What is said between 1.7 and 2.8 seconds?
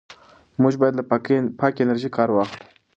انرژۍ کار واخلو.